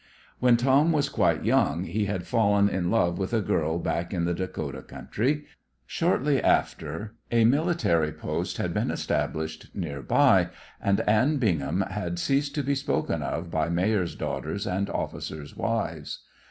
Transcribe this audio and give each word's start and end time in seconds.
When 0.39 0.57
Tom 0.57 0.91
was 0.91 1.09
quite 1.09 1.45
young 1.45 1.83
he 1.83 2.05
had 2.05 2.25
fallen 2.25 2.67
in 2.67 2.89
love 2.89 3.19
with 3.19 3.35
a 3.35 3.39
girl 3.41 3.77
back 3.77 4.15
in 4.15 4.25
the 4.25 4.33
Dakota 4.33 4.81
country. 4.81 5.45
Shortly 5.85 6.41
after 6.43 7.13
a 7.31 7.45
military 7.45 8.11
post 8.11 8.57
had 8.57 8.73
been 8.73 8.89
established 8.89 9.67
near 9.75 10.01
by, 10.01 10.47
and 10.81 11.01
Anne 11.01 11.37
Bingham 11.37 11.81
had 11.81 12.17
ceased 12.17 12.55
to 12.55 12.63
be 12.63 12.73
spoken 12.73 13.21
of 13.21 13.51
by 13.51 13.69
mayors' 13.69 14.15
daughters 14.15 14.65
and 14.65 14.89
officers' 14.89 15.55
wives. 15.55 16.23